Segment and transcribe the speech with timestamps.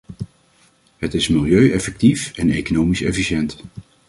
[0.97, 3.61] Het is milieueffectief en economisch efficiënt.